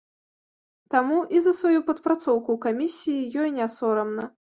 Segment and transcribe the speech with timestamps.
[0.95, 4.23] Таму і за сваю падпрацоўку ў камісіі ёй не сорамна.